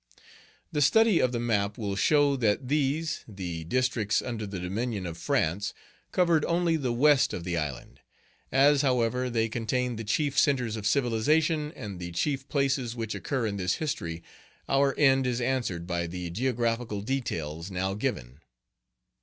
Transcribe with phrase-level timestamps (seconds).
[0.71, 5.15] The study of the map will show that these, the districts under the dominion of
[5.15, 5.75] France,
[6.11, 7.99] covered only the west of the island.
[8.51, 13.45] As, however, they contained the chief centres of civilization, and the chief places which occur
[13.45, 14.23] in this history,
[14.67, 18.39] our end is answered by the geographical details now given.